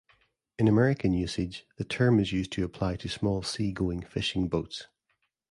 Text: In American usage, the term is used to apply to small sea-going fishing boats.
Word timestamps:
In 0.57 0.67
American 0.67 1.13
usage, 1.13 1.63
the 1.77 1.83
term 1.83 2.19
is 2.19 2.33
used 2.33 2.51
to 2.53 2.63
apply 2.65 2.95
to 2.95 3.07
small 3.07 3.43
sea-going 3.43 4.01
fishing 4.01 4.47
boats. 4.49 4.87